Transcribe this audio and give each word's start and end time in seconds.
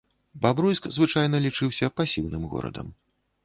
Бабруйск 0.45 0.87
звычайна 0.95 1.43
лічыўся 1.47 1.93
пасіўным 2.01 2.51
горадам. 2.55 2.87